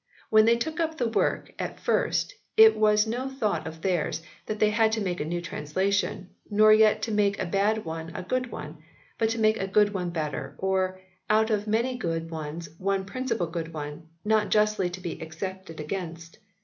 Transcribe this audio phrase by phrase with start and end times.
[0.31, 4.57] When they took up the work at first it was no thought of theirs that
[4.57, 8.23] they had to make a new translation, nor yet to make a bad one a
[8.23, 8.77] good one,
[9.19, 13.45] but to make a good one better, or, out of many good ones one principal
[13.45, 16.39] good one, not justly to be excepted against.